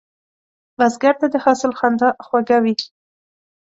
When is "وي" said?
2.63-2.75